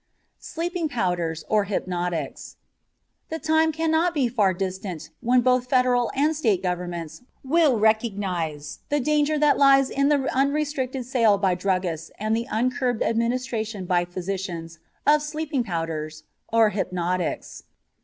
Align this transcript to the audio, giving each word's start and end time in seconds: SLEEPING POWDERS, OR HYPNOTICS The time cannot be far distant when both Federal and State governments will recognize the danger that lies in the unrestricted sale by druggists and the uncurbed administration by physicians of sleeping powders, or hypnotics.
SLEEPING 0.39 0.89
POWDERS, 0.89 1.43
OR 1.47 1.65
HYPNOTICS 1.65 2.55
The 3.29 3.37
time 3.37 3.71
cannot 3.71 4.15
be 4.15 4.27
far 4.27 4.51
distant 4.51 5.11
when 5.19 5.41
both 5.41 5.69
Federal 5.69 6.09
and 6.15 6.35
State 6.35 6.63
governments 6.63 7.21
will 7.43 7.77
recognize 7.77 8.79
the 8.89 8.99
danger 8.99 9.37
that 9.37 9.59
lies 9.59 9.91
in 9.91 10.09
the 10.09 10.27
unrestricted 10.35 11.05
sale 11.05 11.37
by 11.37 11.53
druggists 11.53 12.09
and 12.17 12.35
the 12.35 12.47
uncurbed 12.51 13.03
administration 13.03 13.85
by 13.85 14.03
physicians 14.03 14.79
of 15.05 15.21
sleeping 15.21 15.63
powders, 15.63 16.23
or 16.51 16.71
hypnotics. 16.71 17.61